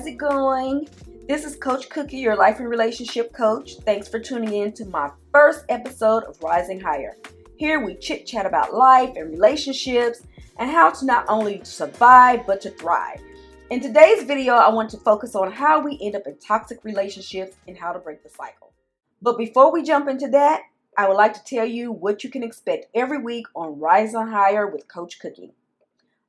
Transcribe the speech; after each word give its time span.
How's 0.00 0.06
it 0.06 0.16
going? 0.16 0.88
This 1.28 1.44
is 1.44 1.56
Coach 1.56 1.90
Cookie, 1.90 2.16
your 2.16 2.34
life 2.34 2.58
and 2.58 2.70
relationship 2.70 3.34
coach. 3.34 3.74
Thanks 3.84 4.08
for 4.08 4.18
tuning 4.18 4.54
in 4.54 4.72
to 4.72 4.86
my 4.86 5.10
first 5.30 5.66
episode 5.68 6.24
of 6.24 6.42
Rising 6.42 6.80
Higher. 6.80 7.18
Here 7.56 7.84
we 7.84 7.96
chit 7.96 8.24
chat 8.24 8.46
about 8.46 8.72
life 8.72 9.14
and 9.16 9.30
relationships 9.30 10.22
and 10.56 10.70
how 10.70 10.88
to 10.88 11.04
not 11.04 11.26
only 11.28 11.62
survive 11.64 12.46
but 12.46 12.62
to 12.62 12.70
thrive. 12.70 13.20
In 13.68 13.80
today's 13.80 14.22
video, 14.22 14.54
I 14.54 14.70
want 14.70 14.88
to 14.92 14.96
focus 14.96 15.34
on 15.34 15.52
how 15.52 15.82
we 15.82 15.98
end 16.00 16.16
up 16.16 16.26
in 16.26 16.38
toxic 16.38 16.82
relationships 16.82 17.58
and 17.68 17.76
how 17.76 17.92
to 17.92 17.98
break 17.98 18.22
the 18.22 18.30
cycle. 18.30 18.72
But 19.20 19.36
before 19.36 19.70
we 19.70 19.82
jump 19.82 20.08
into 20.08 20.28
that, 20.28 20.62
I 20.96 21.08
would 21.08 21.18
like 21.18 21.34
to 21.34 21.44
tell 21.44 21.66
you 21.66 21.92
what 21.92 22.24
you 22.24 22.30
can 22.30 22.42
expect 22.42 22.86
every 22.94 23.18
week 23.18 23.48
on 23.54 23.78
Rising 23.78 24.28
Higher 24.28 24.66
with 24.66 24.88
Coach 24.88 25.18
Cookie. 25.18 25.52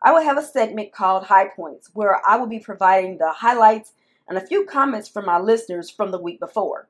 I 0.04 0.12
will 0.12 0.24
have 0.24 0.38
a 0.38 0.44
segment 0.44 0.92
called 0.92 1.26
High 1.26 1.48
Points 1.48 1.92
where 1.94 2.22
I 2.28 2.38
will 2.38 2.48
be 2.48 2.60
providing 2.60 3.18
the 3.18 3.32
highlights 3.32 3.94
and 4.28 4.38
a 4.38 4.46
few 4.46 4.66
comments 4.66 5.08
from 5.08 5.26
my 5.26 5.40
listeners 5.40 5.90
from 5.90 6.12
the 6.12 6.20
week 6.20 6.40
before. 6.40 6.88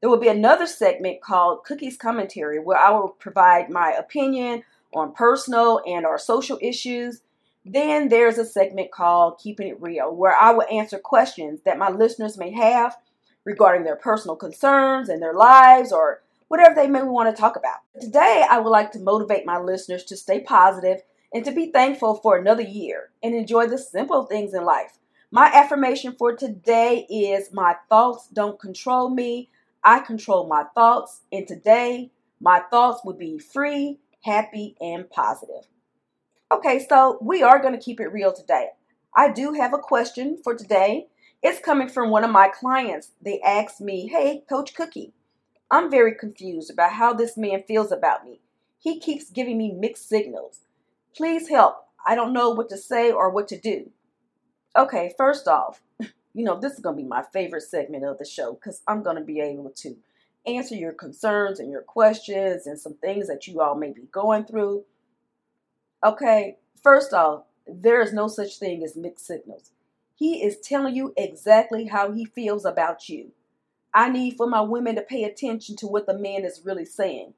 There 0.00 0.10
will 0.10 0.18
be 0.18 0.28
another 0.28 0.66
segment 0.66 1.20
called 1.20 1.64
Cookies 1.64 1.96
Commentary 1.96 2.60
where 2.60 2.78
I 2.78 2.90
will 2.90 3.08
provide 3.08 3.70
my 3.70 3.92
opinion 3.92 4.62
on 4.94 5.12
personal 5.12 5.80
and 5.86 6.06
or 6.06 6.18
social 6.18 6.58
issues. 6.62 7.22
Then 7.64 8.08
there's 8.08 8.38
a 8.38 8.44
segment 8.44 8.92
called 8.92 9.38
Keeping 9.38 9.68
It 9.68 9.80
Real 9.80 10.14
where 10.14 10.34
I 10.34 10.52
will 10.52 10.66
answer 10.70 10.98
questions 10.98 11.60
that 11.64 11.78
my 11.78 11.90
listeners 11.90 12.38
may 12.38 12.52
have 12.52 12.96
regarding 13.44 13.84
their 13.84 13.96
personal 13.96 14.36
concerns 14.36 15.08
and 15.08 15.20
their 15.20 15.34
lives 15.34 15.92
or 15.92 16.22
whatever 16.46 16.74
they 16.74 16.86
may 16.86 17.02
want 17.02 17.34
to 17.34 17.40
talk 17.40 17.56
about. 17.56 17.78
Today, 18.00 18.44
I 18.48 18.60
would 18.60 18.70
like 18.70 18.92
to 18.92 19.00
motivate 19.00 19.46
my 19.46 19.58
listeners 19.58 20.04
to 20.04 20.16
stay 20.16 20.40
positive 20.40 21.02
and 21.32 21.44
to 21.44 21.52
be 21.52 21.70
thankful 21.70 22.16
for 22.16 22.36
another 22.36 22.62
year 22.62 23.10
and 23.22 23.34
enjoy 23.34 23.66
the 23.66 23.78
simple 23.78 24.24
things 24.24 24.54
in 24.54 24.64
life. 24.64 24.98
My 25.30 25.46
affirmation 25.46 26.14
for 26.18 26.36
today 26.36 27.06
is 27.08 27.52
My 27.52 27.76
thoughts 27.88 28.28
don't 28.32 28.60
control 28.60 29.08
me. 29.08 29.48
I 29.82 30.00
control 30.00 30.46
my 30.46 30.64
thoughts. 30.74 31.22
And 31.32 31.48
today, 31.48 32.10
my 32.40 32.60
thoughts 32.70 33.02
will 33.04 33.14
be 33.14 33.38
free, 33.38 33.98
happy, 34.24 34.76
and 34.80 35.08
positive. 35.08 35.68
Okay, 36.52 36.84
so 36.86 37.18
we 37.22 37.42
are 37.42 37.62
going 37.62 37.72
to 37.72 37.82
keep 37.82 37.98
it 37.98 38.12
real 38.12 38.32
today. 38.32 38.68
I 39.16 39.30
do 39.30 39.54
have 39.54 39.72
a 39.72 39.78
question 39.78 40.38
for 40.44 40.54
today. 40.54 41.06
It's 41.42 41.58
coming 41.58 41.88
from 41.88 42.10
one 42.10 42.24
of 42.24 42.30
my 42.30 42.48
clients. 42.48 43.12
They 43.22 43.40
asked 43.40 43.80
me, 43.80 44.08
Hey, 44.08 44.42
Coach 44.48 44.74
Cookie, 44.74 45.14
I'm 45.70 45.90
very 45.90 46.14
confused 46.14 46.70
about 46.70 46.92
how 46.92 47.14
this 47.14 47.38
man 47.38 47.62
feels 47.66 47.90
about 47.90 48.26
me. 48.26 48.40
He 48.78 49.00
keeps 49.00 49.30
giving 49.30 49.56
me 49.56 49.72
mixed 49.72 50.08
signals. 50.08 50.60
Please 51.16 51.48
help. 51.48 51.76
I 52.06 52.14
don't 52.14 52.32
know 52.32 52.50
what 52.50 52.68
to 52.70 52.76
say 52.76 53.12
or 53.12 53.30
what 53.30 53.48
to 53.48 53.58
do. 53.58 53.90
Okay, 54.76 55.12
first 55.16 55.46
off, 55.46 55.82
you 56.34 56.44
know, 56.44 56.58
this 56.58 56.72
is 56.72 56.80
going 56.80 56.96
to 56.96 57.02
be 57.02 57.08
my 57.08 57.22
favorite 57.32 57.62
segment 57.62 58.04
of 58.04 58.18
the 58.18 58.24
show 58.24 58.54
because 58.54 58.82
I'm 58.88 59.02
going 59.02 59.16
to 59.16 59.22
be 59.22 59.40
able 59.40 59.70
to 59.76 59.96
answer 60.46 60.74
your 60.74 60.92
concerns 60.92 61.60
and 61.60 61.70
your 61.70 61.82
questions 61.82 62.66
and 62.66 62.78
some 62.78 62.94
things 62.94 63.28
that 63.28 63.46
you 63.46 63.60
all 63.60 63.76
may 63.76 63.92
be 63.92 64.08
going 64.10 64.44
through. 64.44 64.84
Okay, 66.04 66.56
first 66.82 67.12
off, 67.12 67.44
there 67.66 68.00
is 68.00 68.12
no 68.12 68.26
such 68.28 68.58
thing 68.58 68.82
as 68.82 68.96
mixed 68.96 69.26
signals. 69.26 69.70
He 70.14 70.42
is 70.42 70.58
telling 70.58 70.96
you 70.96 71.12
exactly 71.16 71.86
how 71.86 72.12
he 72.12 72.24
feels 72.24 72.64
about 72.64 73.08
you. 73.08 73.32
I 73.94 74.08
need 74.08 74.36
for 74.36 74.46
my 74.46 74.62
women 74.62 74.96
to 74.96 75.02
pay 75.02 75.24
attention 75.24 75.76
to 75.76 75.86
what 75.86 76.06
the 76.06 76.18
man 76.18 76.44
is 76.44 76.62
really 76.64 76.86
saying. 76.86 77.34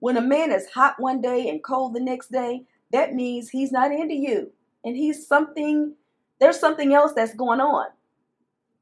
When 0.00 0.16
a 0.16 0.20
man 0.20 0.50
is 0.50 0.70
hot 0.70 0.96
one 0.98 1.20
day 1.20 1.48
and 1.48 1.62
cold 1.62 1.94
the 1.94 2.00
next 2.00 2.32
day, 2.32 2.64
that 2.92 3.14
means 3.14 3.50
he's 3.50 3.72
not 3.72 3.92
into 3.92 4.14
you 4.14 4.52
and 4.84 4.96
he's 4.96 5.26
something 5.26 5.94
there's 6.40 6.58
something 6.58 6.92
else 6.92 7.12
that's 7.14 7.34
going 7.34 7.60
on. 7.60 7.86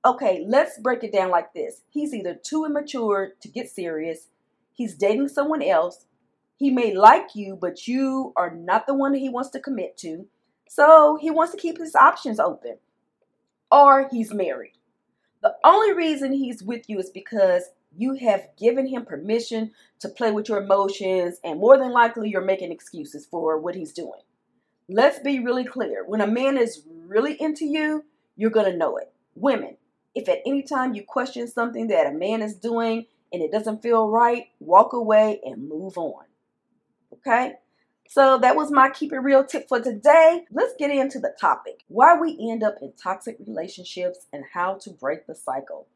Okay, 0.07 0.47
let's 0.49 0.79
break 0.79 1.05
it 1.05 1.13
down 1.13 1.31
like 1.31 1.53
this. 1.53 1.83
He's 1.91 2.15
either 2.15 2.35
too 2.35 2.65
immature 2.65 3.33
to 3.41 3.49
get 3.49 3.69
serious, 3.69 4.29
he's 4.73 4.95
dating 4.95 5.29
someone 5.29 5.63
else, 5.63 6.07
he 6.57 6.71
may 6.71 6.95
like 6.95 7.35
you, 7.35 7.57
but 7.61 7.87
you 7.87 8.33
are 8.37 8.55
not 8.55 8.87
the 8.87 8.95
one 8.95 9.15
he 9.15 9.29
wants 9.29 9.51
to 9.51 9.61
commit 9.61 9.97
to. 9.99 10.27
So 10.69 11.19
he 11.21 11.31
wants 11.31 11.53
to 11.53 11.59
keep 11.59 11.79
his 11.79 11.95
options 11.95 12.39
open. 12.39 12.77
Or 13.71 14.09
he's 14.11 14.33
married. 14.33 14.75
The 15.43 15.55
only 15.65 15.95
reason 15.95 16.33
he's 16.33 16.63
with 16.63 16.89
you 16.89 16.99
is 16.99 17.09
because 17.09 17.65
you 17.97 18.15
have 18.15 18.49
given 18.59 18.87
him 18.87 19.05
permission 19.05 19.73
to 20.01 20.09
play 20.09 20.31
with 20.33 20.49
your 20.49 20.63
emotions, 20.63 21.39
and 21.45 21.61
more 21.61 21.77
than 21.79 21.93
likely, 21.93 22.31
you're 22.31 22.41
making 22.41 22.73
excuses 22.73 23.27
for 23.27 23.59
what 23.59 23.75
he's 23.75 23.93
doing. 23.93 24.21
Let's 24.89 25.19
be 25.19 25.39
really 25.39 25.65
clear. 25.65 26.05
When 26.07 26.21
a 26.21 26.27
man 26.27 26.57
is 26.57 26.83
really 27.07 27.41
into 27.41 27.65
you, 27.65 28.05
you're 28.37 28.51
to 28.51 28.77
know 28.77 28.97
it. 28.97 29.13
Women, 29.35 29.77
if 30.15 30.29
at 30.29 30.41
any 30.47 30.63
time 30.63 30.95
you 30.95 31.05
question 31.07 31.47
something 31.47 31.89
that 31.89 32.07
a 32.07 32.13
man 32.13 32.43
is 32.43 32.55
doing 32.55 33.07
and 33.33 33.43
it 33.43 33.53
doesn't 33.53 33.83
feel 33.83 34.09
right, 34.09 34.47
walk 34.59 34.93
away 34.93 35.41
and 35.45 35.69
move 35.69 35.97
on. 35.97 36.25
Okay? 37.13 37.55
So 38.09 38.39
that 38.39 38.57
was 38.57 38.73
my 38.73 38.91
keep 38.91 39.13
it 39.13 39.19
real 39.19 39.45
tip 39.45 39.69
for 39.69 39.81
today. 39.81 40.45
Let's 40.51 40.75
get 40.79 40.91
into 40.91 41.21
the 41.21 41.33
topic 41.41 41.85
why 41.87 42.19
we 42.19 42.37
end 42.51 42.65
up 42.65 42.77
in 42.83 42.93
toxic 43.01 43.37
relationships 43.47 44.27
and 44.33 44.45
how 44.53 44.75
to 44.83 44.91
break 44.91 45.29
the 45.29 45.35
cycle. 45.37 45.87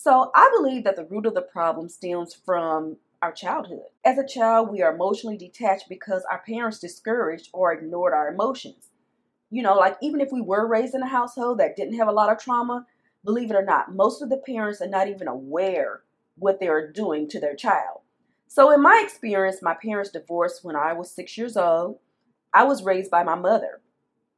So, 0.00 0.30
I 0.36 0.48
believe 0.56 0.84
that 0.84 0.94
the 0.94 1.06
root 1.06 1.26
of 1.26 1.34
the 1.34 1.42
problem 1.42 1.88
stems 1.88 2.32
from 2.32 2.98
our 3.20 3.32
childhood. 3.32 3.90
As 4.04 4.16
a 4.16 4.26
child, 4.26 4.70
we 4.70 4.80
are 4.80 4.94
emotionally 4.94 5.36
detached 5.36 5.88
because 5.88 6.24
our 6.30 6.42
parents 6.46 6.78
discouraged 6.78 7.50
or 7.52 7.72
ignored 7.72 8.14
our 8.14 8.28
emotions 8.28 8.90
you 9.50 9.62
know, 9.62 9.74
like 9.74 9.96
even 10.02 10.20
if 10.20 10.30
we 10.32 10.40
were 10.40 10.66
raised 10.66 10.94
in 10.94 11.02
a 11.02 11.08
household 11.08 11.58
that 11.58 11.76
didn't 11.76 11.98
have 11.98 12.08
a 12.08 12.12
lot 12.12 12.30
of 12.30 12.38
trauma, 12.38 12.86
believe 13.24 13.50
it 13.50 13.56
or 13.56 13.64
not, 13.64 13.94
most 13.94 14.22
of 14.22 14.30
the 14.30 14.36
parents 14.36 14.80
are 14.80 14.88
not 14.88 15.08
even 15.08 15.28
aware 15.28 16.02
what 16.36 16.60
they 16.60 16.68
are 16.68 16.90
doing 16.90 17.28
to 17.28 17.40
their 17.40 17.56
child. 17.56 18.00
So, 18.46 18.72
in 18.72 18.82
my 18.82 19.02
experience, 19.04 19.62
my 19.62 19.74
parents 19.74 20.10
divorced 20.10 20.64
when 20.64 20.76
I 20.76 20.92
was 20.92 21.10
six 21.10 21.36
years 21.36 21.56
old. 21.56 21.98
I 22.54 22.64
was 22.64 22.82
raised 22.82 23.10
by 23.10 23.24
my 23.24 23.34
mother. 23.34 23.80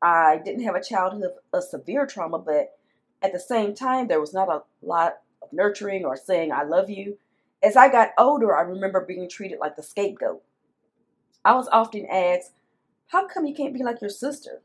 I 0.02 0.40
didn't 0.44 0.64
have 0.64 0.74
a 0.74 0.82
childhood 0.82 1.32
of 1.52 1.64
severe 1.64 2.06
trauma, 2.06 2.38
but 2.38 2.78
at 3.22 3.32
the 3.32 3.40
same 3.40 3.74
time, 3.74 4.08
there 4.08 4.20
was 4.20 4.34
not 4.34 4.48
a 4.48 4.62
lot 4.82 5.18
nurturing 5.52 6.04
or 6.04 6.16
saying, 6.16 6.52
I 6.52 6.62
love 6.62 6.90
you. 6.90 7.18
As 7.62 7.76
I 7.76 7.90
got 7.90 8.10
older, 8.18 8.56
I 8.56 8.62
remember 8.62 9.04
being 9.04 9.28
treated 9.28 9.58
like 9.60 9.76
the 9.76 9.82
scapegoat. 9.82 10.42
I 11.44 11.54
was 11.54 11.68
often 11.72 12.06
asked, 12.10 12.52
How 13.08 13.26
come 13.26 13.46
you 13.46 13.54
can't 13.54 13.74
be 13.74 13.82
like 13.82 14.00
your 14.00 14.10
sister? 14.10 14.62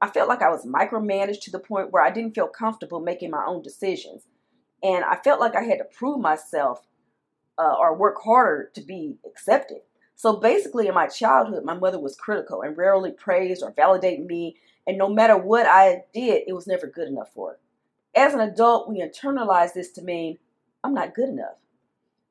I 0.00 0.08
felt 0.08 0.28
like 0.28 0.42
I 0.42 0.50
was 0.50 0.66
micromanaged 0.66 1.40
to 1.42 1.50
the 1.50 1.58
point 1.58 1.90
where 1.90 2.02
I 2.02 2.10
didn't 2.10 2.34
feel 2.34 2.48
comfortable 2.48 3.00
making 3.00 3.30
my 3.30 3.44
own 3.46 3.62
decisions. 3.62 4.26
And 4.82 5.04
I 5.04 5.16
felt 5.16 5.40
like 5.40 5.56
I 5.56 5.62
had 5.62 5.78
to 5.78 5.84
prove 5.84 6.20
myself 6.20 6.86
uh, 7.58 7.74
or 7.78 7.96
work 7.96 8.16
harder 8.22 8.70
to 8.74 8.80
be 8.82 9.16
accepted. 9.24 9.78
So 10.14 10.36
basically, 10.36 10.86
in 10.86 10.94
my 10.94 11.06
childhood, 11.06 11.64
my 11.64 11.74
mother 11.74 11.98
was 11.98 12.16
critical 12.16 12.62
and 12.62 12.76
rarely 12.76 13.10
praised 13.10 13.62
or 13.62 13.72
validated 13.72 14.26
me. 14.26 14.56
And 14.86 14.98
no 14.98 15.08
matter 15.08 15.36
what 15.36 15.66
I 15.66 16.04
did, 16.14 16.42
it 16.46 16.52
was 16.52 16.66
never 16.66 16.86
good 16.86 17.08
enough 17.08 17.32
for 17.34 17.50
her. 17.50 17.58
As 18.16 18.34
an 18.34 18.40
adult, 18.40 18.88
we 18.88 19.02
internalize 19.02 19.74
this 19.74 19.92
to 19.92 20.02
mean 20.02 20.38
I'm 20.82 20.94
not 20.94 21.14
good 21.14 21.28
enough. 21.28 21.58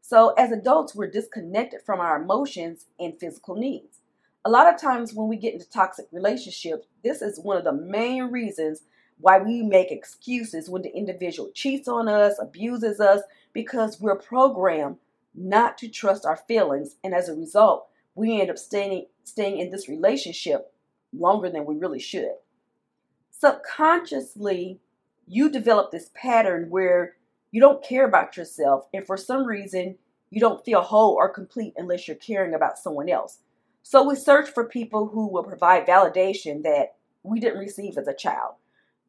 So 0.01 0.33
as 0.37 0.51
adults, 0.51 0.95
we're 0.95 1.09
disconnected 1.09 1.81
from 1.85 1.99
our 1.99 2.21
emotions 2.21 2.85
and 2.99 3.17
physical 3.17 3.55
needs 3.55 3.99
a 4.45 4.49
lot 4.49 4.71
of 4.71 4.79
times 4.79 5.11
when 5.11 5.27
we 5.27 5.37
get 5.37 5.53
into 5.53 5.67
toxic 5.67 6.05
relationships, 6.11 6.85
this 7.03 7.23
is 7.23 7.39
one 7.39 7.57
of 7.57 7.63
the 7.63 7.73
main 7.73 8.25
reasons 8.25 8.83
why 9.17 9.39
we 9.39 9.63
make 9.63 9.91
excuses 9.91 10.69
when 10.69 10.83
the 10.83 10.95
individual 10.95 11.49
cheats 11.53 11.87
on 11.87 12.07
us, 12.07 12.35
abuses 12.39 12.99
us, 12.99 13.21
because 13.53 13.99
we're 13.99 14.15
programmed 14.15 14.97
not 15.33 15.77
to 15.79 15.87
trust 15.87 16.25
our 16.25 16.37
feelings. 16.37 16.95
And 17.03 17.13
as 17.15 17.27
a 17.27 17.33
result, 17.33 17.87
we 18.13 18.39
end 18.39 18.51
up 18.51 18.59
staying, 18.59 19.07
staying 19.23 19.57
in 19.57 19.71
this 19.71 19.89
relationship 19.89 20.71
longer 21.11 21.49
than 21.49 21.65
we 21.65 21.75
really 21.75 21.99
should. 21.99 22.35
Subconsciously, 23.31 24.79
you 25.27 25.49
develop 25.49 25.91
this 25.91 26.11
pattern 26.13 26.69
where 26.69 27.15
you 27.51 27.61
don't 27.61 27.83
care 27.83 28.05
about 28.05 28.37
yourself, 28.37 28.87
and 28.93 29.05
for 29.05 29.17
some 29.17 29.45
reason, 29.45 29.95
you 30.29 30.39
don't 30.39 30.65
feel 30.65 30.81
whole 30.81 31.13
or 31.13 31.29
complete 31.29 31.73
unless 31.77 32.07
you're 32.07 32.17
caring 32.17 32.53
about 32.53 32.77
someone 32.77 33.09
else. 33.09 33.39
So 33.83 34.03
we 34.03 34.15
search 34.15 34.49
for 34.49 34.67
people 34.67 35.07
who 35.07 35.27
will 35.27 35.43
provide 35.43 35.85
validation 35.85 36.63
that 36.63 36.95
we 37.23 37.39
didn't 37.39 37.59
receive 37.59 37.97
as 37.97 38.07
a 38.07 38.13
child 38.13 38.55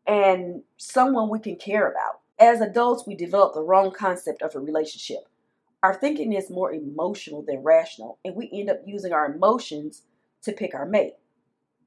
and 0.07 0.63
someone 0.77 1.29
we 1.29 1.39
can 1.39 1.57
care 1.57 1.91
about. 1.91 2.21
As 2.39 2.61
adults, 2.61 3.07
we 3.07 3.15
develop 3.17 3.55
the 3.55 3.63
wrong 3.63 3.91
concept 3.91 4.43
of 4.43 4.55
a 4.55 4.61
relationship. 4.61 5.29
Our 5.83 5.95
thinking 5.95 6.33
is 6.33 6.51
more 6.51 6.73
emotional 6.73 7.43
than 7.43 7.63
rational, 7.63 8.19
and 8.25 8.35
we 8.35 8.51
end 8.53 8.71
up 8.71 8.83
using 8.85 9.13
our 9.13 9.33
emotions 9.33 10.03
to 10.43 10.53
pick 10.53 10.75
our 10.75 10.87
mate. 10.87 11.15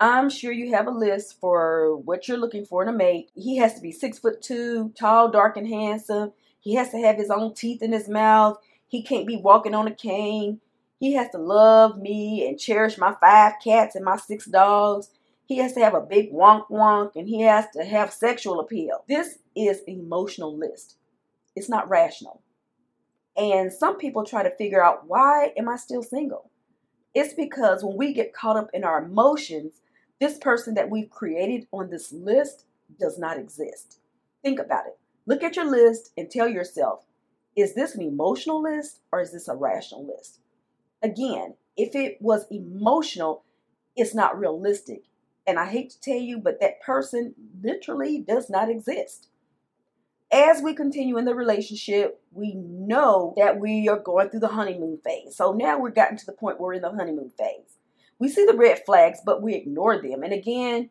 I'm 0.02 0.30
sure 0.30 0.54
you 0.54 0.74
have 0.74 0.88
a 0.88 0.92
list 0.92 1.40
for 1.42 1.98
what 1.98 2.28
you're 2.28 2.38
looking 2.38 2.66
for 2.66 2.82
in 2.82 2.88
a 2.88 2.94
mate. 2.94 3.32
He 3.36 3.58
has 3.58 3.74
to 3.74 3.82
be 3.82 3.92
six 3.92 4.18
foot 4.18 4.42
two, 4.42 4.94
tall, 4.98 5.30
dark, 5.30 5.58
and 5.58 5.68
handsome. 5.68 6.32
He 6.62 6.76
has 6.76 6.90
to 6.92 6.98
have 7.00 7.18
his 7.18 7.30
own 7.30 7.54
teeth 7.54 7.82
in 7.82 7.92
his 7.92 8.08
mouth. 8.08 8.58
He 8.88 9.04
can't 9.04 9.28
be 9.28 9.36
walking 9.36 9.76
on 9.76 9.88
a 9.88 9.94
cane. 9.94 10.62
He 11.00 11.14
has 11.14 11.30
to 11.32 11.38
love 11.38 11.98
me 11.98 12.48
and 12.48 12.58
cherish 12.58 12.98
my 12.98 13.16
five 13.20 13.54
cats 13.64 13.96
and 13.96 14.06
my 14.06 14.18
six 14.18 14.46
dogs. 14.46 15.10
He 15.46 15.58
has 15.58 15.74
to 15.74 15.82
have 15.82 15.94
a 15.94 16.02
big 16.02 16.32
wonk 16.32 16.70
wonk 16.70 17.16
and 17.16 17.28
he 17.28 17.42
has 17.42 17.66
to 17.76 17.84
have 17.84 18.14
sexual 18.14 18.60
appeal. 18.60 19.04
This 19.08 19.40
is 19.56 19.82
emotional 19.88 20.56
list. 20.56 20.98
It's 21.56 21.70
not 21.70 21.90
rational. 21.90 22.42
And 23.36 23.72
some 23.72 23.98
people 23.98 24.24
try 24.24 24.44
to 24.44 24.56
figure 24.56 24.84
out 24.84 25.08
why 25.08 25.54
am 25.58 25.68
I 25.68 25.76
still 25.76 26.04
single? 26.04 26.52
It's 27.14 27.34
because 27.34 27.84
when 27.84 27.98
we 27.98 28.14
get 28.14 28.34
caught 28.34 28.58
up 28.58 28.70
in 28.74 28.84
our 28.84 29.04
emotions, 29.04 29.82
this 30.20 30.38
person 30.38 30.74
that 30.76 30.90
we've 30.90 31.10
created 31.10 31.68
on 31.72 31.90
this 31.90 32.12
list 32.12 32.66
does 33.00 33.18
not 33.18 33.38
exist. 33.38 34.00
Think 34.44 34.60
about 34.60 34.88
it. 34.88 34.98
Look 35.26 35.44
at 35.44 35.56
your 35.56 35.70
list 35.70 36.12
and 36.18 36.30
tell 36.30 36.48
yourself, 36.48 37.06
is 37.56 37.76
this 37.76 37.96
an 37.96 38.02
emotional 38.02 38.62
list 38.62 39.02
or 39.12 39.22
is 39.22 39.32
this 39.32 39.48
a 39.48 39.56
rational 39.56 40.08
list? 40.08 40.40
Again, 41.02 41.56
if 41.78 41.96
it 41.96 42.18
was 42.22 42.46
emotional, 42.52 43.44
it's 43.96 44.16
not 44.16 44.38
realistic. 44.38 45.04
And 45.48 45.58
I 45.58 45.66
hate 45.66 45.92
to 45.92 46.02
tell 46.02 46.20
you, 46.20 46.38
but 46.38 46.60
that 46.60 46.82
person 46.82 47.34
literally 47.62 48.20
does 48.20 48.50
not 48.50 48.70
exist. 48.70 49.30
As 50.32 50.62
we 50.62 50.76
continue 50.76 51.18
in 51.18 51.26
the 51.26 51.34
relationship, 51.34 52.22
we 52.32 52.54
know 52.54 53.34
that 53.36 53.60
we 53.60 53.90
are 53.90 53.98
going 53.98 54.30
through 54.30 54.42
the 54.42 54.50
honeymoon 54.50 55.00
phase. 55.04 55.36
So 55.36 55.54
now 55.54 55.80
we're 55.80 55.90
gotten 55.90 56.18
to 56.18 56.26
the 56.26 56.34
point 56.34 56.60
where 56.60 56.68
we're 56.68 56.74
in 56.76 56.82
the 56.84 56.92
honeymoon 56.92 57.32
phase. 57.36 57.79
We 58.20 58.28
see 58.30 58.46
the 58.46 58.58
red 58.58 58.84
flags, 58.86 59.20
but 59.26 59.42
we 59.42 59.56
ignore 59.56 60.02
them. 60.02 60.24
And 60.24 60.34
again, 60.34 60.90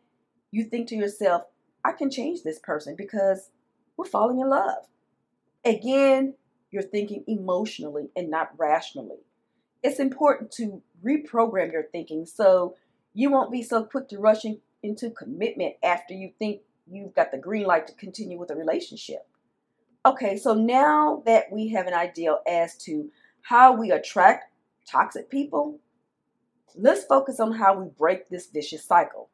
you 0.51 0.63
think 0.63 0.87
to 0.89 0.95
yourself, 0.95 1.43
I 1.85 1.91
can 1.91 2.09
change 2.09 2.41
this 2.43 2.59
person 2.59 2.95
because 2.97 3.51
we're 3.95 4.05
falling 4.05 4.39
in 4.39 4.49
love. 4.49 4.87
Again, 5.63 6.33
you're 6.71 6.83
thinking 6.83 7.23
emotionally 7.27 8.09
and 8.15 8.29
not 8.29 8.51
rationally. 8.57 9.19
It's 9.83 9.99
important 9.99 10.51
to 10.53 10.81
reprogram 11.03 11.71
your 11.71 11.83
thinking 11.91 12.25
so 12.25 12.75
you 13.13 13.29
won't 13.29 13.51
be 13.51 13.63
so 13.63 13.83
quick 13.83 14.09
to 14.09 14.17
rushing 14.17 14.59
into 14.83 15.09
commitment 15.09 15.75
after 15.83 16.13
you 16.13 16.31
think 16.39 16.61
you've 16.89 17.15
got 17.15 17.31
the 17.31 17.37
green 17.37 17.65
light 17.65 17.87
to 17.87 17.93
continue 17.93 18.39
with 18.39 18.51
a 18.51 18.55
relationship. 18.55 19.27
Okay, 20.05 20.37
so 20.37 20.53
now 20.53 21.21
that 21.25 21.51
we 21.51 21.69
have 21.69 21.87
an 21.87 21.93
idea 21.93 22.37
as 22.47 22.77
to 22.77 23.09
how 23.41 23.73
we 23.73 23.91
attract 23.91 24.51
toxic 24.89 25.29
people, 25.29 25.79
let's 26.75 27.03
focus 27.05 27.39
on 27.39 27.53
how 27.53 27.79
we 27.79 27.89
break 27.97 28.29
this 28.29 28.47
vicious 28.47 28.85
cycle. 28.85 29.29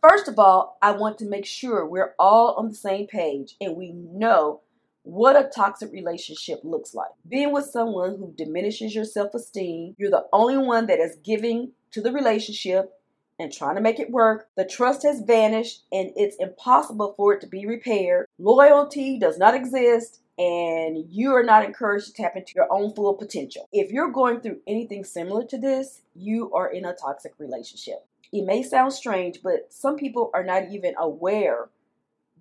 First 0.00 0.28
of 0.28 0.38
all, 0.38 0.78
I 0.82 0.92
want 0.92 1.18
to 1.18 1.28
make 1.28 1.46
sure 1.46 1.86
we're 1.86 2.14
all 2.18 2.54
on 2.54 2.68
the 2.68 2.74
same 2.74 3.06
page 3.06 3.56
and 3.60 3.76
we 3.76 3.92
know 3.92 4.60
what 5.02 5.36
a 5.36 5.48
toxic 5.48 5.92
relationship 5.92 6.60
looks 6.62 6.94
like. 6.94 7.10
Being 7.28 7.52
with 7.52 7.66
someone 7.66 8.16
who 8.16 8.34
diminishes 8.36 8.94
your 8.94 9.04
self 9.04 9.34
esteem, 9.34 9.94
you're 9.98 10.10
the 10.10 10.26
only 10.32 10.58
one 10.58 10.86
that 10.86 11.00
is 11.00 11.16
giving 11.24 11.72
to 11.92 12.00
the 12.00 12.12
relationship 12.12 12.92
and 13.38 13.52
trying 13.52 13.74
to 13.74 13.80
make 13.80 13.98
it 13.98 14.10
work. 14.10 14.48
The 14.56 14.64
trust 14.64 15.02
has 15.02 15.20
vanished 15.20 15.84
and 15.92 16.10
it's 16.16 16.36
impossible 16.38 17.14
for 17.16 17.34
it 17.34 17.40
to 17.40 17.46
be 17.46 17.66
repaired. 17.66 18.26
Loyalty 18.38 19.18
does 19.18 19.38
not 19.38 19.54
exist 19.54 20.20
and 20.38 21.04
you 21.10 21.32
are 21.32 21.44
not 21.44 21.64
encouraged 21.64 22.06
to 22.06 22.12
tap 22.12 22.36
into 22.36 22.52
your 22.56 22.66
own 22.72 22.94
full 22.94 23.14
potential. 23.14 23.68
If 23.72 23.92
you're 23.92 24.10
going 24.10 24.40
through 24.40 24.60
anything 24.66 25.04
similar 25.04 25.44
to 25.46 25.58
this, 25.58 26.02
you 26.14 26.52
are 26.52 26.70
in 26.70 26.84
a 26.84 26.94
toxic 26.94 27.34
relationship. 27.38 28.06
It 28.32 28.44
may 28.44 28.62
sound 28.62 28.92
strange, 28.92 29.40
but 29.42 29.72
some 29.72 29.96
people 29.96 30.30
are 30.34 30.42
not 30.42 30.70
even 30.72 30.94
aware 30.98 31.68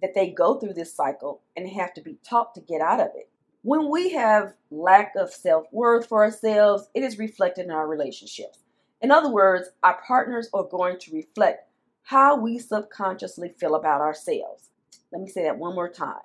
that 0.02 0.16
they 0.16 0.30
go 0.32 0.56
through 0.56 0.74
this 0.74 0.94
cycle 0.94 1.42
and 1.56 1.70
have 1.70 1.94
to 1.94 2.02
be 2.02 2.18
taught 2.28 2.56
to 2.56 2.62
get 2.62 2.82
out 2.82 3.00
of 3.00 3.12
it. 3.16 3.30
When 3.62 3.90
we 3.90 4.12
have 4.12 4.56
lack 4.72 5.14
of 5.16 5.32
self 5.32 5.68
worth 5.72 6.08
for 6.08 6.24
ourselves, 6.24 6.90
it 6.94 7.04
is 7.04 7.20
reflected 7.20 7.66
in 7.66 7.72
our 7.72 7.88
relationships. 7.88 8.60
In 9.02 9.12
other 9.12 9.30
words, 9.30 9.70
our 9.84 10.02
partners 10.06 10.50
are 10.54 10.64
going 10.64 10.98
to 11.00 11.14
reflect 11.14 11.70
how 12.04 12.36
we 12.36 12.58
subconsciously 12.58 13.54
feel 13.58 13.76
about 13.76 14.02
ourselves. 14.02 14.70
Let 15.12 15.22
me 15.22 15.30
say 15.30 15.44
that 15.44 15.58
one 15.58 15.76
more 15.76 15.90
time. 15.90 16.24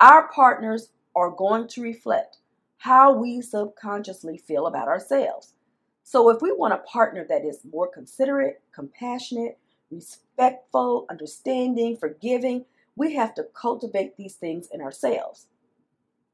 Our 0.00 0.28
partners 0.32 0.88
are 1.14 1.30
going 1.30 1.68
to 1.68 1.82
reflect 1.82 2.38
how 2.78 3.12
we 3.12 3.40
subconsciously 3.40 4.36
feel 4.38 4.66
about 4.66 4.88
ourselves. 4.88 5.54
So, 6.02 6.30
if 6.30 6.42
we 6.42 6.52
want 6.52 6.74
a 6.74 6.78
partner 6.78 7.24
that 7.28 7.44
is 7.44 7.64
more 7.70 7.88
considerate, 7.88 8.60
compassionate, 8.74 9.58
respectful, 9.90 11.06
understanding, 11.08 11.96
forgiving, 11.96 12.64
we 12.96 13.14
have 13.14 13.34
to 13.34 13.44
cultivate 13.54 14.16
these 14.16 14.34
things 14.34 14.68
in 14.72 14.80
ourselves. 14.80 15.46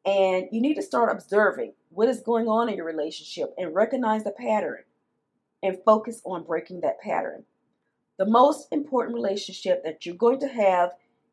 And 0.07 0.49
you 0.51 0.61
need 0.61 0.77
to 0.77 0.83
start 0.83 1.13
observing 1.13 1.75
what 1.91 2.09
is 2.09 2.21
going 2.21 2.49
on 2.49 2.69
in 2.69 2.77
your 2.77 2.87
relationship 2.87 3.55
and 3.59 3.75
recognize 3.75 4.25
the 4.25 4.31
pattern 4.31 4.85
and 5.63 5.79
focus 5.85 6.23
on 6.25 6.45
breaking 6.45 6.81
that 6.81 7.01
pattern. 7.01 7.45
The 8.17 8.27
most 8.27 8.69
important 8.73 9.15
relationship 9.15 9.85
that 9.85 10.07
you're 10.07 10.15
going 10.15 10.41
to 10.41 10.49
have 10.49 10.93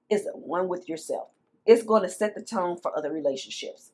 is 0.10 0.28
one 0.34 0.68
with 0.68 0.90
yourself. 0.90 1.30
It's 1.66 1.84
going 1.84 2.04
to 2.04 2.10
set 2.10 2.36
the 2.36 2.42
tone 2.42 2.78
for 2.78 2.96
other 2.98 3.12
relationships. 3.12 3.92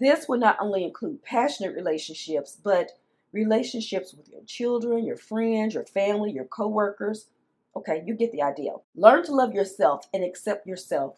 This 0.00 0.26
will 0.28 0.38
not 0.38 0.56
only 0.60 0.84
include 0.84 1.22
passionate 1.22 1.74
relationships, 1.74 2.58
but 2.62 2.92
relationships 3.32 4.14
with 4.14 4.28
your 4.28 4.42
children, 4.44 5.04
your 5.04 5.16
friends, 5.16 5.74
your 5.74 5.84
family, 5.84 6.32
your 6.32 6.44
coworkers, 6.44 7.26
Okay, 7.74 8.02
you 8.04 8.14
get 8.14 8.32
the 8.32 8.42
idea. 8.42 8.72
Learn 8.94 9.24
to 9.24 9.34
love 9.34 9.54
yourself 9.54 10.06
and 10.12 10.22
accept 10.22 10.66
yourself 10.66 11.16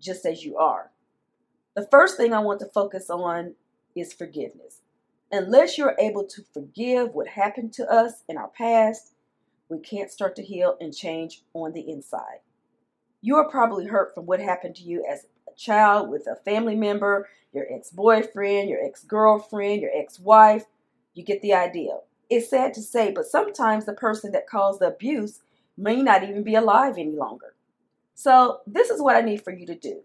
just 0.00 0.26
as 0.26 0.44
you 0.44 0.56
are. 0.56 0.90
The 1.76 1.86
first 1.90 2.16
thing 2.16 2.32
I 2.32 2.40
want 2.40 2.60
to 2.60 2.66
focus 2.66 3.08
on 3.08 3.54
is 3.94 4.12
forgiveness. 4.12 4.80
Unless 5.30 5.78
you're 5.78 5.96
able 5.98 6.24
to 6.24 6.42
forgive 6.52 7.14
what 7.14 7.28
happened 7.28 7.72
to 7.74 7.90
us 7.90 8.24
in 8.28 8.36
our 8.36 8.48
past, 8.48 9.14
we 9.68 9.78
can't 9.78 10.10
start 10.10 10.36
to 10.36 10.42
heal 10.42 10.76
and 10.80 10.94
change 10.94 11.42
on 11.54 11.72
the 11.72 11.88
inside. 11.88 12.40
You 13.22 13.36
are 13.36 13.48
probably 13.48 13.86
hurt 13.86 14.14
from 14.14 14.26
what 14.26 14.40
happened 14.40 14.74
to 14.76 14.82
you 14.82 15.04
as 15.08 15.26
a 15.48 15.54
child 15.56 16.10
with 16.10 16.26
a 16.26 16.36
family 16.44 16.74
member, 16.74 17.28
your 17.54 17.66
ex 17.72 17.90
boyfriend, 17.90 18.68
your 18.68 18.84
ex 18.84 19.04
girlfriend, 19.04 19.80
your 19.80 19.92
ex 19.94 20.18
wife. 20.18 20.64
You 21.14 21.24
get 21.24 21.40
the 21.40 21.54
idea. 21.54 21.98
It's 22.28 22.50
sad 22.50 22.74
to 22.74 22.82
say, 22.82 23.12
but 23.12 23.26
sometimes 23.26 23.84
the 23.84 23.92
person 23.92 24.32
that 24.32 24.48
caused 24.48 24.80
the 24.80 24.88
abuse 24.88 25.40
may 25.76 26.02
not 26.02 26.24
even 26.24 26.42
be 26.42 26.56
alive 26.56 26.98
any 26.98 27.12
longer. 27.12 27.54
So, 28.14 28.60
this 28.66 28.90
is 28.90 29.00
what 29.00 29.16
I 29.16 29.20
need 29.20 29.42
for 29.42 29.52
you 29.52 29.66
to 29.66 29.74
do. 29.74 30.02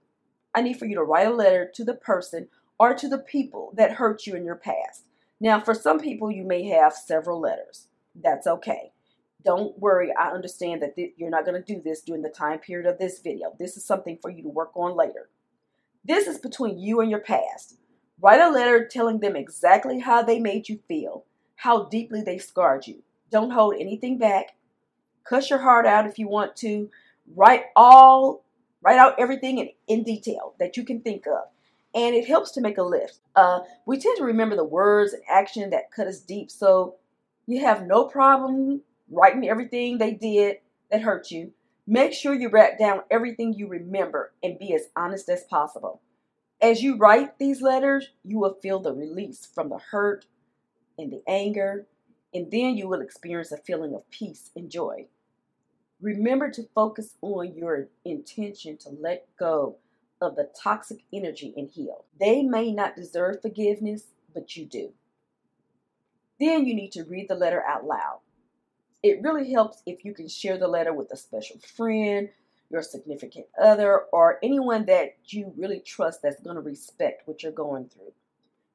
I 0.53 0.61
need 0.61 0.77
for 0.77 0.85
you 0.85 0.95
to 0.95 1.03
write 1.03 1.27
a 1.27 1.33
letter 1.33 1.69
to 1.73 1.83
the 1.83 1.93
person 1.93 2.49
or 2.79 2.93
to 2.93 3.07
the 3.07 3.17
people 3.17 3.73
that 3.75 3.93
hurt 3.93 4.27
you 4.27 4.35
in 4.35 4.45
your 4.45 4.55
past. 4.55 5.05
Now, 5.39 5.59
for 5.59 5.73
some 5.73 5.99
people, 5.99 6.31
you 6.31 6.43
may 6.43 6.65
have 6.65 6.93
several 6.93 7.39
letters. 7.39 7.87
That's 8.15 8.47
okay. 8.47 8.91
Don't 9.47 9.79
worry. 9.79 10.11
I 10.13 10.31
understand 10.31 10.81
that 10.81 10.95
th- 10.97 11.13
you're 11.15 11.29
not 11.29 11.45
going 11.45 11.63
to 11.63 11.73
do 11.73 11.81
this 11.81 12.01
during 12.01 12.21
the 12.21 12.29
time 12.29 12.59
period 12.59 12.85
of 12.85 12.99
this 12.99 13.21
video. 13.21 13.55
This 13.57 13.77
is 13.77 13.85
something 13.85 14.19
for 14.21 14.29
you 14.29 14.43
to 14.43 14.49
work 14.49 14.75
on 14.75 14.97
later. 14.97 15.29
This 16.03 16.27
is 16.27 16.37
between 16.37 16.77
you 16.77 16.99
and 16.99 17.09
your 17.09 17.21
past. 17.21 17.77
Write 18.19 18.41
a 18.41 18.49
letter 18.49 18.85
telling 18.85 19.21
them 19.21 19.37
exactly 19.37 19.99
how 19.99 20.21
they 20.21 20.39
made 20.39 20.67
you 20.67 20.79
feel, 20.89 21.23
how 21.55 21.85
deeply 21.85 22.21
they 22.21 22.37
scarred 22.37 22.87
you. 22.87 23.03
Don't 23.31 23.51
hold 23.51 23.75
anything 23.79 24.17
back 24.17 24.57
cuss 25.27 25.49
your 25.49 25.59
heart 25.59 25.85
out 25.85 26.07
if 26.07 26.17
you 26.17 26.27
want 26.27 26.55
to. 26.57 26.89
Write 27.35 27.65
all, 27.75 28.45
write 28.81 28.97
out 28.97 29.19
everything 29.19 29.57
in, 29.57 29.69
in 29.87 30.03
detail 30.03 30.53
that 30.59 30.77
you 30.77 30.83
can 30.83 31.01
think 31.01 31.27
of. 31.27 31.43
And 31.93 32.15
it 32.15 32.27
helps 32.27 32.51
to 32.51 32.61
make 32.61 32.77
a 32.77 32.83
list. 32.83 33.21
Uh, 33.35 33.59
we 33.85 33.97
tend 33.97 34.17
to 34.17 34.23
remember 34.23 34.55
the 34.55 34.63
words 34.63 35.13
and 35.13 35.23
action 35.29 35.69
that 35.71 35.91
cut 35.91 36.07
us 36.07 36.19
deep. 36.19 36.51
So 36.51 36.95
you 37.47 37.61
have 37.61 37.87
no 37.87 38.05
problem 38.05 38.81
writing 39.09 39.47
everything 39.47 39.97
they 39.97 40.13
did 40.13 40.57
that 40.91 41.01
hurt 41.01 41.31
you. 41.31 41.53
Make 41.85 42.13
sure 42.13 42.33
you 42.33 42.49
write 42.49 42.77
down 42.77 43.01
everything 43.09 43.53
you 43.53 43.67
remember 43.67 44.33
and 44.43 44.59
be 44.59 44.73
as 44.73 44.89
honest 44.95 45.29
as 45.29 45.43
possible. 45.45 46.01
As 46.61 46.81
you 46.81 46.97
write 46.97 47.37
these 47.37 47.61
letters, 47.61 48.09
you 48.23 48.39
will 48.39 48.57
feel 48.61 48.79
the 48.79 48.93
release 48.93 49.45
from 49.45 49.69
the 49.69 49.77
hurt 49.77 50.25
and 50.97 51.11
the 51.11 51.21
anger, 51.27 51.85
and 52.33 52.51
then 52.51 52.75
you 52.75 52.87
will 52.87 53.01
experience 53.01 53.51
a 53.51 53.57
feeling 53.57 53.93
of 53.93 54.09
peace 54.09 54.49
and 54.55 54.69
joy. 54.69 55.05
Remember 56.01 56.49
to 56.51 56.67
focus 56.75 57.15
on 57.21 57.55
your 57.55 57.87
intention 58.05 58.77
to 58.77 58.89
let 58.89 59.27
go 59.39 59.77
of 60.21 60.35
the 60.35 60.49
toxic 60.61 60.99
energy 61.13 61.53
and 61.55 61.69
heal. 61.69 62.05
They 62.19 62.41
may 62.41 62.71
not 62.71 62.95
deserve 62.95 63.41
forgiveness, 63.41 64.03
but 64.33 64.55
you 64.55 64.65
do. 64.65 64.93
Then 66.39 66.65
you 66.65 66.75
need 66.75 66.91
to 66.93 67.03
read 67.03 67.29
the 67.29 67.35
letter 67.35 67.63
out 67.63 67.85
loud. 67.85 68.19
It 69.03 69.21
really 69.21 69.51
helps 69.51 69.81
if 69.85 70.03
you 70.03 70.13
can 70.13 70.27
share 70.27 70.57
the 70.57 70.67
letter 70.67 70.93
with 70.93 71.11
a 71.11 71.17
special 71.17 71.59
friend, 71.59 72.29
your 72.69 72.81
significant 72.81 73.45
other, 73.61 74.01
or 74.11 74.39
anyone 74.43 74.85
that 74.85 75.17
you 75.25 75.53
really 75.55 75.79
trust 75.79 76.21
that's 76.21 76.41
going 76.41 76.55
to 76.55 76.61
respect 76.61 77.27
what 77.27 77.43
you're 77.43 77.51
going 77.51 77.89
through. 77.89 78.13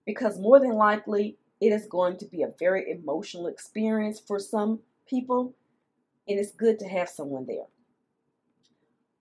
Because 0.07 0.39
more 0.39 0.59
than 0.59 0.75
likely, 0.75 1.37
it 1.61 1.73
is 1.73 1.87
going 1.87 2.17
to 2.19 2.27
be 2.27 2.43
a 2.43 2.53
very 2.59 2.91
emotional 2.91 3.47
experience 3.47 4.19
for 4.19 4.39
some 4.39 4.81
people, 5.07 5.55
and 6.27 6.39
it's 6.39 6.53
good 6.53 6.79
to 6.79 6.89
have 6.89 7.09
someone 7.09 7.47
there. 7.47 7.67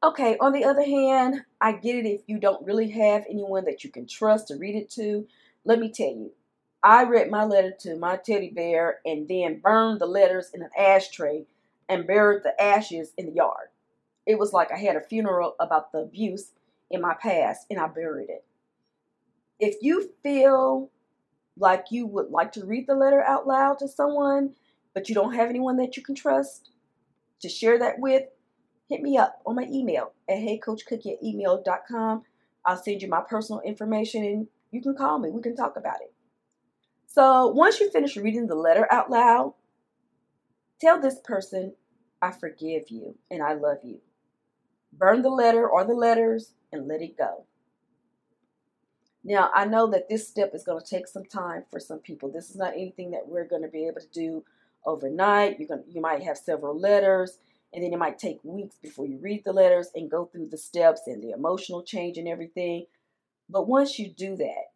Okay, 0.03 0.36
on 0.39 0.51
the 0.51 0.63
other 0.63 0.84
hand, 0.84 1.43
I 1.60 1.74
get 1.74 1.96
it 1.96 2.08
if 2.08 2.22
you 2.25 2.39
don't 2.39 2.65
really 2.65 2.89
have 2.89 3.25
anyone 3.29 3.65
that 3.65 3.84
you 3.84 3.91
can 3.91 4.08
trust 4.08 4.48
to 4.48 4.55
read 4.55 4.75
it 4.75 4.89
to. 4.91 5.27
Let 5.63 5.77
me 5.77 5.91
tell 5.91 6.08
you, 6.08 6.31
I 6.83 7.03
read 7.03 7.29
my 7.29 7.43
letter 7.43 7.73
to 7.81 7.95
my 7.95 8.17
teddy 8.17 8.50
bear 8.50 9.00
and 9.05 9.27
then 9.27 9.59
burned 9.59 10.01
the 10.01 10.07
letters 10.07 10.50
in 10.53 10.63
an 10.63 10.69
ashtray 10.77 11.45
and 11.88 12.07
buried 12.07 12.43
the 12.43 12.59
ashes 12.59 13.13
in 13.17 13.27
the 13.27 13.33
yard. 13.33 13.67
It 14.25 14.39
was 14.39 14.51
like 14.53 14.71
I 14.71 14.77
had 14.77 14.95
a 14.95 15.01
funeral 15.01 15.55
about 15.59 15.91
the 15.91 16.00
abuse 16.00 16.53
in 16.89 17.01
my 17.01 17.13
past 17.13 17.67
and 17.69 17.79
I 17.79 17.88
buried 17.88 18.29
it. 18.29 18.45
If 19.59 19.75
you 19.81 20.11
feel 20.23 20.89
like 21.57 21.85
you 21.91 22.07
would 22.07 22.31
like 22.31 22.51
to 22.53 22.65
read 22.65 22.88
the 22.88 22.95
letter 22.95 23.23
out 23.23 23.45
loud 23.45 23.77
to 23.79 23.88
someone, 23.88 24.55
but 24.95 25.07
you 25.07 25.13
don't 25.13 25.35
have 25.35 25.50
anyone 25.50 25.77
that 25.77 25.95
you 25.95 26.03
can 26.03 26.15
trust 26.15 26.71
to 27.41 27.50
share 27.50 27.77
that 27.77 28.00
with, 28.00 28.23
hit 28.89 29.01
me 29.01 29.17
up 29.17 29.39
on 29.45 29.55
my 29.55 29.67
email 29.71 30.13
at 30.27 30.38
heycoachcookie 30.38 31.13
at 31.13 31.21
gmail.com. 31.21 32.23
I'll 32.65 32.77
send 32.77 33.01
you 33.01 33.07
my 33.07 33.21
personal 33.21 33.61
information 33.61 34.23
and 34.23 34.47
you 34.71 34.81
can 34.81 34.95
call 34.95 35.19
me. 35.19 35.29
We 35.29 35.41
can 35.41 35.55
talk 35.55 35.77
about 35.77 36.01
it. 36.01 36.13
So 37.13 37.48
once 37.48 37.82
you 37.82 37.91
finish 37.91 38.15
reading 38.15 38.48
the 38.48 38.56
letter 38.56 38.88
out 38.89 39.12
loud, 39.12 39.56
tell 40.80 41.01
this 41.01 41.20
person, 41.22 41.74
I 42.22 42.32
forgive 42.32 42.84
you 42.89 43.18
and 43.30 43.44
I 43.44 43.51
love 43.51 43.80
you. 43.84 44.00
Burn 44.94 45.22
the 45.22 45.30
letter 45.30 45.68
or 45.68 45.84
the 45.84 45.94
letters 45.94 46.53
and 46.72 46.88
let 46.88 47.01
it 47.01 47.18
go. 47.18 47.44
Now, 49.25 49.50
I 49.53 49.65
know 49.65 49.88
that 49.88 50.08
this 50.08 50.25
step 50.25 50.51
is 50.53 50.63
going 50.63 50.82
to 50.82 50.89
take 50.89 51.06
some 51.06 51.25
time 51.25 51.65
for 51.70 51.82
some 51.82 52.00
people. 52.00 52.32
This 52.32 52.50
is 52.50 52.56
not 52.56 52.75
anything 52.75 53.12
that 53.12 53.27
we're 53.27 53.48
going 53.48 53.63
to 53.63 53.68
be 53.68 53.88
able 53.88 54.00
to 54.00 54.08
do 54.13 54.46
overnight. 54.86 55.60
You're 55.60 55.68
going 55.68 55.84
to, 55.84 55.91
you 55.91 56.00
might 56.00 56.24
have 56.24 56.38
several 56.38 56.80
letters, 56.80 57.39
and 57.74 57.84
then 57.84 57.91
it 57.91 58.00
might 58.00 58.20
take 58.20 58.39
weeks 58.44 58.77
before 58.82 59.06
you 59.06 59.20
read 59.22 59.44
the 59.44 59.51
letters 59.51 59.89
and 59.96 60.10
go 60.10 60.25
through 60.25 60.48
the 60.48 60.58
steps 60.58 61.01
and 61.08 61.22
the 61.22 61.32
emotional 61.32 61.84
change 61.84 62.18
and 62.18 62.27
everything. 62.30 62.86
But 63.50 63.68
once 63.68 64.00
you 64.00 64.10
do 64.10 64.38
that, 64.38 64.71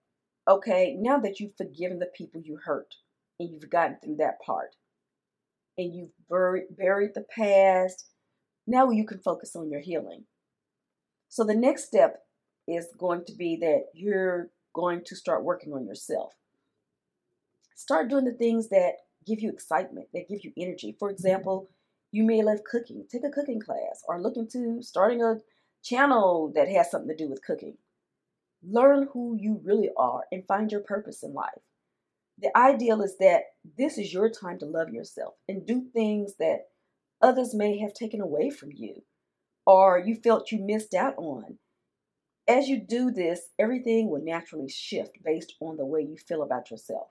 okay, 0.47 0.95
now 0.99 1.17
that 1.19 1.39
you've 1.39 1.55
forgiven 1.57 1.99
the 1.99 2.11
people 2.15 2.41
you 2.43 2.57
hurt 2.63 2.95
and 3.39 3.49
you've 3.49 3.69
gotten 3.69 3.97
through 4.03 4.17
that 4.17 4.39
part 4.45 4.75
and 5.77 5.93
you've 5.93 6.11
buried, 6.29 6.65
buried 6.77 7.11
the 7.13 7.25
past, 7.35 8.09
now 8.67 8.89
you 8.89 9.05
can 9.05 9.19
focus 9.19 9.55
on 9.55 9.69
your 9.69 9.81
healing. 9.81 10.23
So 11.29 11.43
the 11.43 11.55
next 11.55 11.85
step 11.85 12.23
is 12.67 12.87
going 12.97 13.25
to 13.25 13.33
be 13.33 13.57
that 13.57 13.85
you're 13.93 14.49
going 14.73 15.03
to 15.05 15.15
start 15.15 15.43
working 15.43 15.73
on 15.73 15.85
yourself. 15.85 16.33
Start 17.75 18.09
doing 18.09 18.25
the 18.25 18.33
things 18.33 18.69
that 18.69 18.93
give 19.25 19.41
you 19.41 19.49
excitement, 19.49 20.07
that 20.13 20.29
give 20.29 20.43
you 20.43 20.53
energy. 20.57 20.95
For 20.97 21.09
example, 21.09 21.69
you 22.11 22.23
may 22.23 22.41
love 22.41 22.59
cooking. 22.63 23.05
Take 23.11 23.25
a 23.25 23.29
cooking 23.29 23.59
class 23.59 24.03
or 24.07 24.21
look 24.21 24.37
into 24.37 24.81
starting 24.81 25.21
a 25.21 25.35
channel 25.83 26.51
that 26.55 26.69
has 26.69 26.89
something 26.89 27.09
to 27.09 27.15
do 27.15 27.29
with 27.29 27.43
cooking. 27.43 27.77
Learn 28.67 29.07
who 29.13 29.37
you 29.39 29.61
really 29.63 29.89
are 29.95 30.23
and 30.31 30.45
find 30.45 30.71
your 30.71 30.81
purpose 30.81 31.23
in 31.23 31.33
life. 31.33 31.61
The 32.37 32.55
ideal 32.57 33.01
is 33.01 33.17
that 33.19 33.43
this 33.77 33.97
is 33.97 34.13
your 34.13 34.29
time 34.29 34.59
to 34.59 34.65
love 34.65 34.89
yourself 34.89 35.35
and 35.47 35.65
do 35.65 35.85
things 35.93 36.35
that 36.39 36.69
others 37.21 37.53
may 37.53 37.77
have 37.79 37.93
taken 37.93 38.21
away 38.21 38.49
from 38.49 38.71
you 38.73 39.03
or 39.65 39.99
you 39.99 40.15
felt 40.15 40.51
you 40.51 40.59
missed 40.59 40.93
out 40.93 41.15
on. 41.17 41.57
As 42.47 42.67
you 42.67 42.79
do 42.79 43.09
this, 43.09 43.49
everything 43.57 44.09
will 44.09 44.21
naturally 44.21 44.69
shift 44.69 45.23
based 45.23 45.55
on 45.59 45.77
the 45.77 45.85
way 45.85 46.01
you 46.01 46.17
feel 46.17 46.43
about 46.43 46.69
yourself. 46.69 47.07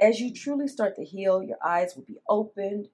As 0.00 0.20
you 0.20 0.32
truly 0.32 0.68
start 0.68 0.96
to 0.96 1.04
heal, 1.04 1.42
your 1.42 1.56
eyes 1.64 1.94
will 1.96 2.04
be 2.04 2.18
opened 2.28 2.88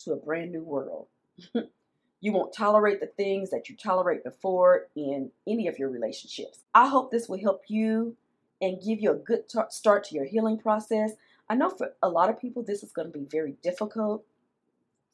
to 0.00 0.12
a 0.12 0.16
brand 0.16 0.52
new 0.52 0.62
world. 0.62 1.08
you 2.20 2.32
won't 2.32 2.52
tolerate 2.52 3.00
the 3.00 3.06
things 3.06 3.50
that 3.50 3.68
you 3.68 3.76
tolerate 3.76 4.22
before 4.24 4.88
in 4.94 5.30
any 5.46 5.68
of 5.68 5.78
your 5.78 5.88
relationships. 5.88 6.64
I 6.74 6.88
hope 6.88 7.10
this 7.10 7.28
will 7.28 7.40
help 7.40 7.64
you 7.68 8.16
and 8.60 8.82
give 8.82 9.00
you 9.00 9.10
a 9.10 9.16
good 9.16 9.48
t- 9.48 9.58
start 9.70 10.04
to 10.04 10.14
your 10.14 10.26
healing 10.26 10.58
process. 10.58 11.12
I 11.48 11.54
know 11.54 11.70
for 11.70 11.94
a 12.02 12.08
lot 12.08 12.28
of 12.28 12.40
people, 12.40 12.62
this 12.62 12.82
is 12.82 12.92
going 12.92 13.10
to 13.10 13.18
be 13.18 13.24
very 13.24 13.56
difficult. 13.62 14.24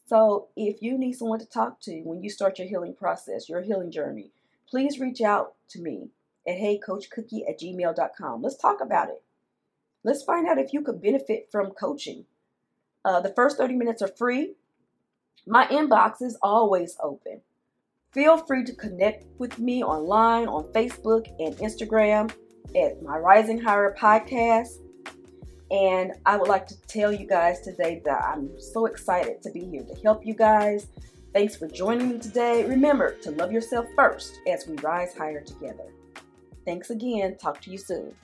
So, 0.09 0.49
if 0.57 0.83
you 0.83 0.99
need 0.99 1.15
someone 1.15 1.41
to 1.41 1.47
talk 1.47 1.81
to 1.83 2.01
when 2.03 2.23
you 2.23 2.31
start 2.31 2.59
your 2.59 2.69
healing 2.69 2.95
process, 2.95 3.49
your 3.49 3.63
healing 3.63 3.91
journey, 3.91 4.31
please 4.69 5.01
reach 5.01 5.21
out 5.21 5.55
to 5.71 5.81
me 5.81 6.11
at 6.47 6.57
heycoachcookie 6.57 7.49
at 7.49 7.59
gmail.com. 7.61 8.43
Let's 8.43 8.57
talk 8.57 8.81
about 8.81 9.09
it. 9.09 9.23
Let's 10.05 10.23
find 10.23 10.47
out 10.47 10.59
if 10.59 10.73
you 10.73 10.83
could 10.83 11.03
benefit 11.03 11.49
from 11.51 11.73
coaching. 11.73 12.27
Uh, 13.05 13.21
the 13.21 13.33
first 13.33 13.57
30 13.57 13.75
minutes 13.75 14.03
are 14.03 14.09
free. 14.09 14.55
My 15.47 15.67
inbox 15.69 16.23
is 16.23 16.39
always 16.43 16.97
open. 17.03 17.41
Feel 18.13 18.39
free 18.39 18.65
to 18.65 18.75
connect 18.75 19.27
with 19.39 19.59
me 19.59 19.85
online 19.85 20.49
on 20.49 20.65
Facebook 20.73 21.29
and 21.39 21.57
Instagram 21.59 22.33
at 22.75 23.03
my 23.03 23.19
Rising 23.19 23.61
Higher 23.61 23.95
podcast. 23.99 24.79
And 25.71 26.13
I 26.25 26.37
would 26.37 26.49
like 26.49 26.67
to 26.69 26.81
tell 26.83 27.13
you 27.13 27.27
guys 27.27 27.61
today 27.61 28.01
that 28.05 28.23
I'm 28.23 28.51
so 28.61 28.87
excited 28.87 29.43
to 29.43 29.51
be 29.51 29.65
here 29.67 29.83
to 29.83 29.95
help 30.03 30.25
you 30.25 30.35
guys. 30.35 30.87
Thanks 31.33 31.57
for 31.57 31.69
joining 31.69 32.09
me 32.09 32.19
today. 32.19 32.65
Remember 32.65 33.13
to 33.23 33.31
love 33.33 33.53
yourself 33.53 33.87
first 33.95 34.41
as 34.49 34.67
we 34.67 34.77
rise 34.77 35.15
higher 35.15 35.43
together. 35.43 35.93
Thanks 36.65 36.91
again. 36.91 37.37
Talk 37.37 37.61
to 37.63 37.71
you 37.71 37.79
soon. 37.79 38.15